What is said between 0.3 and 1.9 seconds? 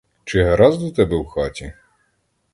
гаразд у тебе в хаті?